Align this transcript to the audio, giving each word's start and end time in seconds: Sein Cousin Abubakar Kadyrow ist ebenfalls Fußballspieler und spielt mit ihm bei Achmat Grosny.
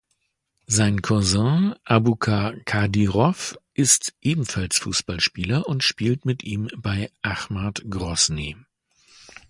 Sein 0.65 1.03
Cousin 1.03 1.75
Abubakar 1.83 2.55
Kadyrow 2.65 3.55
ist 3.75 4.15
ebenfalls 4.19 4.79
Fußballspieler 4.79 5.67
und 5.67 5.83
spielt 5.83 6.25
mit 6.25 6.41
ihm 6.43 6.71
bei 6.75 7.11
Achmat 7.21 7.83
Grosny. 7.87 8.57